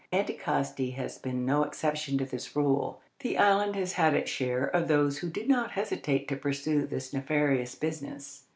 Anticosti 0.11 0.95
has 0.95 1.19
been 1.19 1.45
no 1.45 1.61
exception 1.61 2.17
to 2.17 2.25
this 2.25 2.55
rule. 2.55 3.01
The 3.19 3.37
island 3.37 3.75
has 3.75 3.93
had 3.93 4.15
its 4.15 4.31
share 4.31 4.63
of 4.65 4.87
those 4.87 5.19
who 5.19 5.29
did 5.29 5.47
not 5.47 5.73
hesitate 5.73 6.27
to 6.29 6.35
pursue 6.35 6.87
this 6.87 7.13
nefarious 7.13 7.75
business. 7.75 8.45